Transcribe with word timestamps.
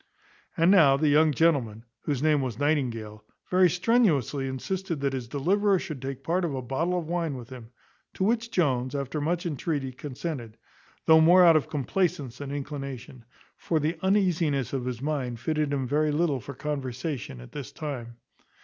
And 0.57 0.71
now 0.71 0.97
the 0.97 1.09
young 1.09 1.31
gentleman, 1.31 1.85
whose 2.05 2.23
name 2.23 2.41
was 2.41 2.57
Nightingale, 2.57 3.23
very 3.51 3.69
strenuously 3.69 4.47
insisted 4.47 4.99
that 4.99 5.13
his 5.13 5.27
deliverer 5.27 5.77
should 5.77 6.01
take 6.01 6.23
part 6.23 6.43
of 6.43 6.55
a 6.55 6.61
bottle 6.63 6.97
of 6.97 7.05
wine 7.05 7.35
with 7.35 7.49
him; 7.51 7.69
to 8.15 8.23
which 8.23 8.49
Jones, 8.49 8.95
after 8.95 9.21
much 9.21 9.45
entreaty, 9.45 9.91
consented, 9.91 10.57
though 11.05 11.21
more 11.21 11.45
out 11.45 11.55
of 11.55 11.69
complacence 11.69 12.39
than 12.39 12.49
inclination; 12.51 13.25
for 13.57 13.79
the 13.79 13.95
uneasiness 14.01 14.73
of 14.73 14.85
his 14.85 15.03
mind 15.03 15.39
fitted 15.39 15.71
him 15.71 15.85
very 15.87 16.11
little 16.11 16.39
for 16.39 16.55
conversation 16.55 17.39
at 17.39 17.51
this 17.51 17.71
time. 17.71 18.17